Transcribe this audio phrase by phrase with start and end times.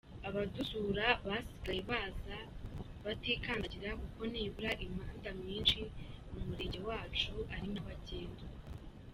[0.27, 2.37] Abadusura basigaye baza
[3.05, 5.79] batikandagira kuko nibura imihanda myinshi
[6.31, 8.47] mu Murenge wacu ari nyabagendwa.